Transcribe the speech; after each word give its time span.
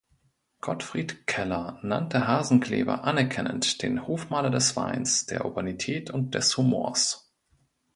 Gottfried 0.61 1.27
Keller 1.27 1.77
nannte 1.83 2.27
Hasenclever 2.27 3.03
anerkennend 3.03 3.83
den 3.83 4.07
„Hofmaler 4.07 4.49
des 4.49 4.75
Weins, 4.75 5.27
der 5.27 5.45
Urbanität 5.45 6.09
und 6.09 6.33
des 6.33 6.57
Humors“. 6.57 7.31